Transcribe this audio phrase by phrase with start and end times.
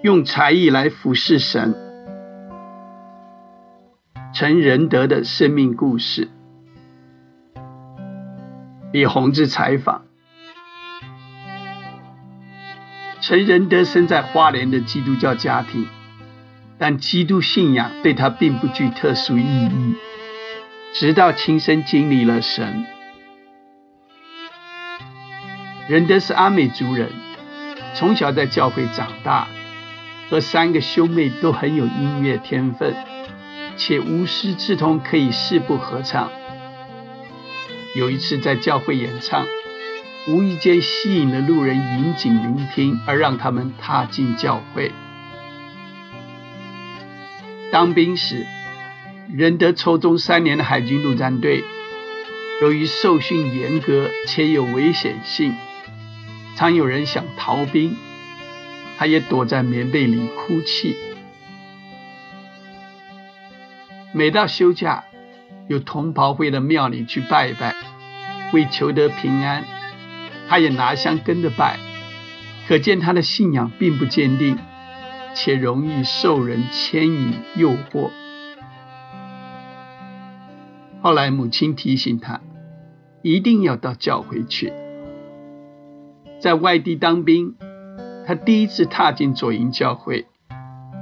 [0.00, 1.74] 用才艺来服侍神。
[4.32, 6.28] 陈仁德的生命故事。
[8.92, 10.04] 李洪志采访：
[13.20, 15.88] 陈仁德生在花莲的基督教家庭，
[16.78, 19.96] 但基督信仰对他并不具特殊意义。
[20.94, 22.86] 直到亲身经历了神。
[25.88, 27.10] 仁德是阿美族人，
[27.94, 29.48] 从小在教会长大，
[30.30, 32.94] 和三个兄妹都很有音乐天分，
[33.76, 36.30] 且无师自通，可以四部合唱。
[37.96, 39.46] 有一次在教会演唱，
[40.28, 44.92] 无意间吸引了路人引颈聆听，而让他们踏进教会。
[47.70, 48.46] 当兵时。
[49.30, 51.62] 仁德抽中三年的海军陆战队，
[52.62, 55.54] 由于受训严格且有危险性，
[56.56, 57.94] 常有人想逃兵，
[58.98, 60.96] 他也躲在棉被里哭泣。
[64.12, 65.04] 每到休假，
[65.68, 67.76] 有同袍会的庙里去拜拜，
[68.52, 69.64] 为求得平安，
[70.48, 71.78] 他也拿香跟着拜，
[72.66, 74.58] 可见他的信仰并不坚定，
[75.34, 78.10] 且容易受人牵引诱惑。
[81.00, 82.40] 后来，母亲提醒他，
[83.22, 84.72] 一定要到教会去。
[86.40, 87.54] 在外地当兵，
[88.28, 90.26] 他第一次踏进左营教会，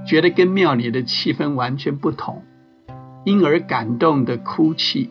[0.07, 2.45] 觉得跟庙里的气氛完全不同，
[3.25, 5.11] 因而感动的哭泣。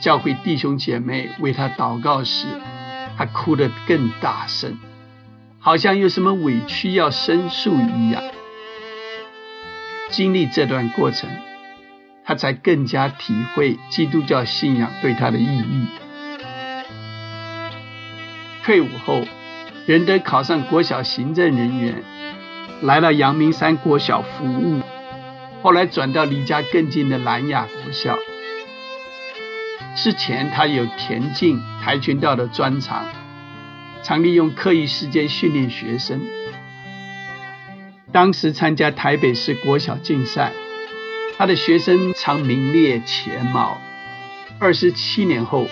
[0.00, 2.46] 教会弟兄姐妹为他祷告时，
[3.18, 4.78] 他哭得更大声，
[5.58, 8.22] 好像有什么委屈要申诉一样。
[10.08, 11.28] 经历这段过程。
[12.24, 15.86] 他才更加体会基督教信仰对他的意义。
[18.64, 19.22] 退伍后，
[19.86, 22.02] 仁德考上国小行政人员，
[22.82, 24.80] 来到阳明山国小服务，
[25.62, 28.18] 后来转到离家更近的南亚国校。
[29.94, 33.06] 之前他有田径、跆拳道的专长，
[34.02, 36.20] 常利用课余时间训练学生。
[38.10, 40.52] 当时参加台北市国小竞赛。
[41.38, 43.76] 他的学生常名列前茅。
[44.58, 45.68] 二十七年后，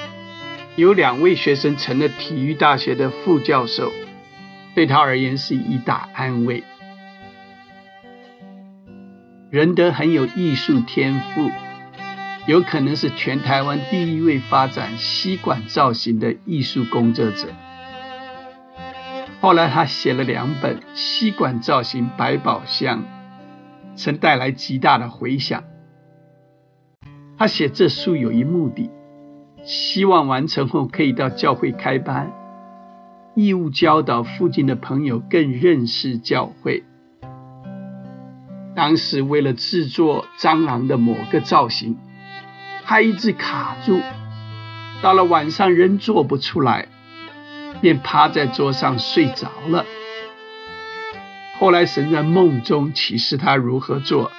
[0.77, 3.91] 有两位学生成了体育大学的副教授，
[4.75, 6.63] 对他而言是一大安慰。
[9.51, 11.51] 仁德很有艺术天赋，
[12.47, 17.49] 有可能是全台湾第一位发展吸管造型的艺术工作者。
[19.41, 23.05] 后来，他写了两本吸管造型百宝箱。
[23.97, 25.63] 曾带来极大的回响。
[27.39, 28.91] 他写这书有一目的，
[29.63, 32.33] 希望完成后可以到教会开班，
[33.35, 36.85] 义务教导附近的朋友更认识教会。
[38.77, 41.97] 当时为了制作蟑螂的某个造型，
[42.85, 44.01] 他一直卡住，
[45.03, 46.89] 到了晚上仍做不出来，
[47.81, 49.85] 便趴在桌上睡着了。
[51.59, 54.31] 后来神在梦中启示他如何做，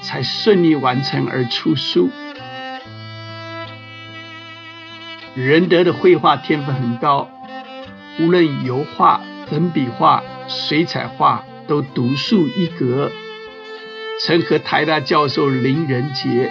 [0.00, 2.08] 才顺利完成而出书。
[5.34, 7.28] 仁德的绘画天分很高，
[8.18, 13.10] 无论油画、粉笔画、水彩画都独树一格。
[14.20, 16.50] 曾和台大教授林仁杰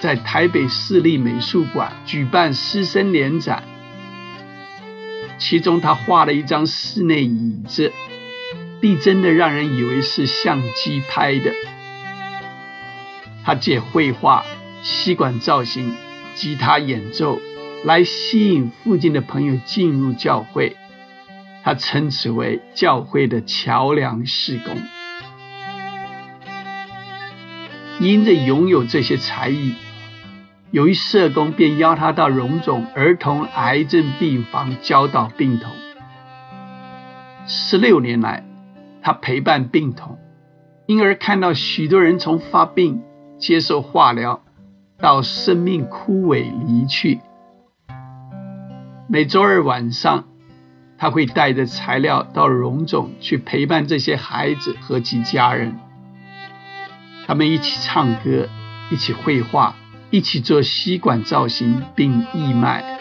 [0.00, 3.62] 在台北市立美术馆举办师生联展，
[5.38, 7.92] 其中他画了一张室内椅子。
[8.78, 11.50] 逼真的让人以为是相机拍的。
[13.42, 14.44] 他借绘画、
[14.82, 15.94] 吸管造型、
[16.34, 17.40] 吉他演奏
[17.84, 20.76] 来吸引附近的朋友进入教会，
[21.66, 24.76] 他称此为教会的桥梁施工。
[27.98, 29.74] 因着拥有这些才艺，
[30.70, 35.72] 有一社工便邀他到荣总儿童癌症病房教导病童。
[37.48, 38.44] 十六年来。
[39.02, 40.18] 他陪伴病童，
[40.86, 43.02] 因而看到许多人从发病、
[43.38, 44.42] 接受化疗
[44.98, 47.20] 到生命枯萎离去。
[49.08, 50.24] 每周二晚上，
[50.98, 55.78] 他会带着材料到荣总去陪伴这些孩子和其家人。
[57.26, 58.48] 他们一起唱歌，
[58.90, 59.76] 一起绘画，
[60.10, 62.98] 一起做吸管造型并义卖。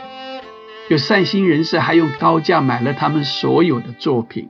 [0.90, 4.50] 有善心人士还用高价买了他们所有的作品。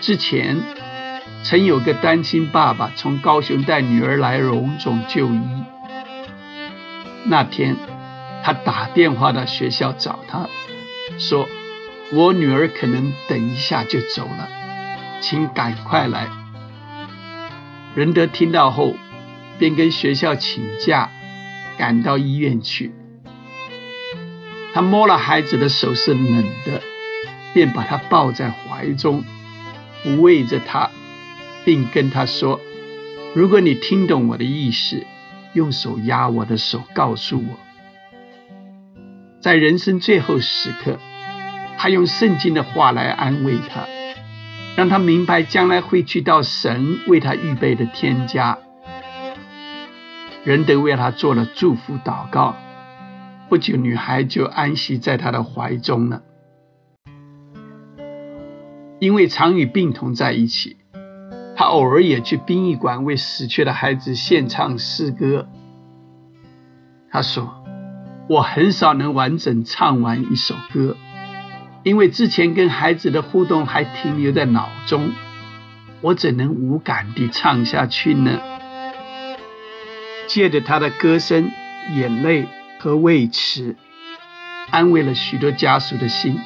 [0.00, 0.60] 之前
[1.42, 5.64] 曾有个单亲爸爸从高雄带女儿来荣总就医。
[7.24, 7.76] 那天，
[8.44, 10.48] 他打电话到学校找他，
[11.18, 11.48] 说
[12.12, 14.48] ：“我女儿可能等一下就走了，
[15.20, 16.28] 请赶快来。”
[17.94, 18.96] 仁德听到后，
[19.58, 21.10] 便跟学校请假，
[21.78, 22.92] 赶到医院去。
[24.74, 26.82] 他摸了孩子的手是冷的，
[27.52, 29.22] 便把他抱在怀中，
[30.02, 30.90] 抚慰着他，
[31.64, 32.60] 并跟他说
[33.36, 35.04] ：“如果你听懂我的意思，
[35.52, 37.58] 用手压我的手，告诉我。”
[39.42, 41.00] 在人生最后时刻，
[41.76, 43.88] 他用圣经的话来安慰他，
[44.76, 48.56] 让他明白将来会去到神为他预备的天家。
[50.44, 52.54] 仁德为他做了祝福祷告。
[53.48, 56.22] 不久，女孩就安息在他的怀中了。
[59.00, 60.76] 因为常与病童在一起，
[61.56, 65.48] 他偶尔也去殡仪馆为死去的孩子献唱诗歌。
[67.10, 67.61] 他说
[68.28, 70.96] ：“我很少能完整唱完一首歌，
[71.82, 75.12] 因为之前跟孩子的互动还停留在脑中，
[76.00, 78.40] 我怎能无感地唱下去呢？”
[80.28, 81.50] 借着他的歌声，
[81.94, 82.46] 眼泪。
[82.82, 83.76] 和慰持，
[84.72, 86.36] 安慰了许多家属的心。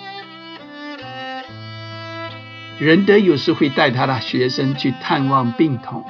[2.78, 6.04] 仁德有时会带他的学生去探望病童，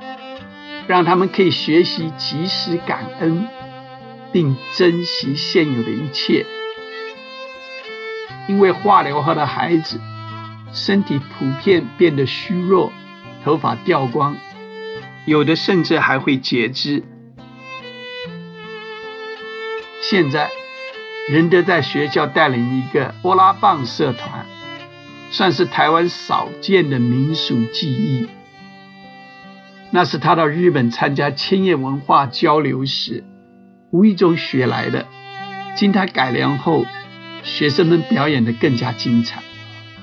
[0.88, 3.46] 让他们可以学习及时感恩，
[4.36, 6.44] 并珍惜现有的一切。
[8.46, 9.98] 因为化疗后的孩子
[10.74, 12.92] 身体普遍变得虚弱，
[13.42, 14.36] 头发掉光，
[15.24, 17.02] 有的甚至还会截肢。
[20.02, 20.50] 现在，
[21.30, 24.44] 仁德在学校带领一个波拉棒社团，
[25.30, 28.28] 算是台湾少见的民俗技艺。
[29.90, 33.24] 那是他到日本参加千叶文化交流时
[33.96, 35.06] 无意中学来的。
[35.74, 36.84] 经他改良后，
[37.42, 39.42] 学生们表演得更加精彩，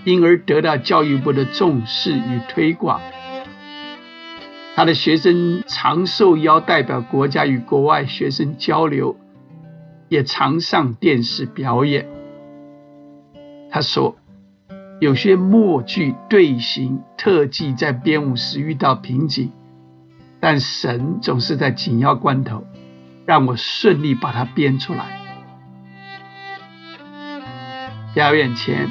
[0.04, 3.00] 因而得到教育部的重视与推广。
[4.76, 9.16] 他的学生常受邀代表国家与国外学生交流。
[10.10, 12.08] 也常上电视表演。
[13.72, 14.16] 他说，
[15.00, 19.52] 有些默剧队形特技在编舞时遇到瓶颈，
[20.40, 22.64] 但神总是在紧要关头
[23.26, 25.20] 让我顺利把它编出来。
[28.14, 28.90] 表演前，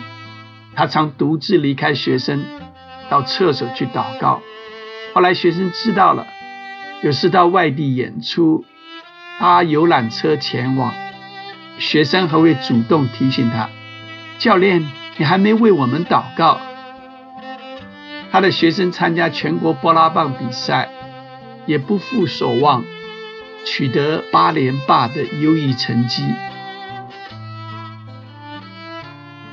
[0.74, 2.44] 他常独自离开学生，
[3.08, 4.40] 到厕所去祷告。
[5.14, 6.26] 后来学生知道了，
[7.02, 8.64] 有时到外地演出，
[9.38, 10.92] 搭游览车前往。
[11.78, 13.68] 学生还会主动提醒他
[14.38, 14.86] ：“教练，
[15.16, 16.60] 你还没为我们祷告。”
[18.32, 20.88] 他的学生参加全国波拉棒比赛，
[21.66, 22.84] 也不负所望，
[23.64, 26.22] 取得八连霸的优异成绩。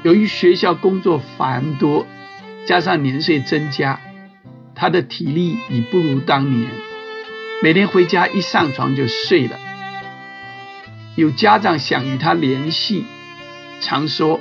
[0.03, 2.07] 由于学校工作繁多，
[2.65, 3.99] 加上年岁增加，
[4.73, 6.71] 他的体力已不如当年，
[7.61, 9.57] 每天回家一上床就睡了。
[11.15, 13.05] 有家长想与他联系，
[13.81, 14.39] 常说：“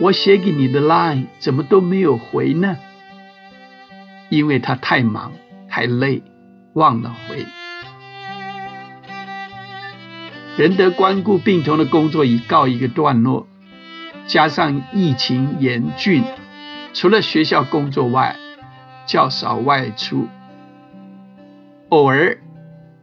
[0.00, 2.76] 我写给你的 line 怎么都没有回呢？”
[4.28, 5.32] 因为他太忙
[5.68, 6.22] 太累，
[6.74, 7.46] 忘了回。
[10.60, 13.46] 仁德关顾病童的工作已告一个段落，
[14.26, 16.22] 加上疫情严峻，
[16.92, 18.36] 除了学校工作外，
[19.06, 20.28] 较少外出。
[21.88, 22.36] 偶尔，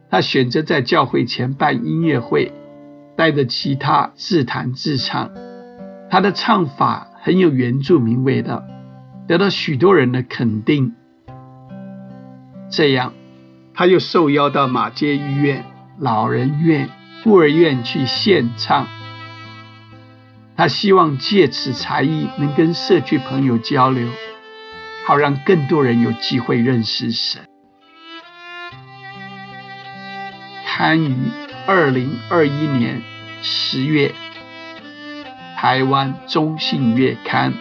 [0.08, 2.52] 他选择在教会前办音乐会。
[3.16, 5.32] 带着吉他自弹自唱，
[6.08, 8.62] 他的唱法很有原住民味道，
[9.26, 10.94] 得到许多人的肯定。
[12.70, 13.14] 这样，
[13.74, 15.64] 他又受邀到马街医院、
[15.98, 16.88] 老人院、
[17.24, 18.86] 孤儿院去献唱。
[20.56, 24.08] 他希望借此才艺能跟社区朋友交流，
[25.06, 27.42] 好让更多人有机会认识神。
[30.66, 31.14] 刊于。
[31.66, 33.02] 二零二一年
[33.42, 34.14] 十月，
[35.58, 37.52] 台湾中信月刊。